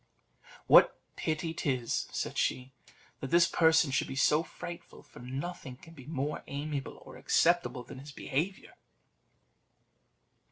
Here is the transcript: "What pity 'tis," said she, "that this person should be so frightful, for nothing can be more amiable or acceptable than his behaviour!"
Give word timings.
"What 0.65 0.99
pity 1.15 1.53
'tis," 1.53 2.07
said 2.11 2.35
she, 2.35 2.71
"that 3.19 3.29
this 3.29 3.47
person 3.47 3.91
should 3.91 4.07
be 4.07 4.15
so 4.15 4.41
frightful, 4.41 5.03
for 5.03 5.19
nothing 5.19 5.75
can 5.77 5.93
be 5.93 6.07
more 6.07 6.43
amiable 6.47 6.97
or 7.05 7.17
acceptable 7.17 7.83
than 7.83 7.99
his 7.99 8.11
behaviour!" 8.11 8.73